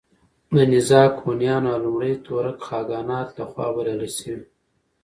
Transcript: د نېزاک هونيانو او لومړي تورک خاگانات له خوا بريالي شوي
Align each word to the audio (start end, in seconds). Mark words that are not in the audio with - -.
د 0.55 0.57
نېزاک 0.71 1.13
هونيانو 1.23 1.67
او 1.73 1.79
لومړي 1.85 2.13
تورک 2.25 2.57
خاگانات 2.67 3.27
له 3.37 3.43
خوا 3.51 3.67
بريالي 3.75 4.09
شوي 4.17 4.39